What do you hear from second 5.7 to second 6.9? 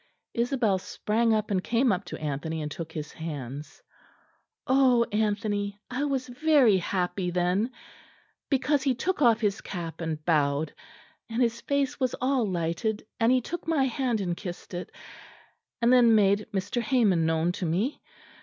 I was very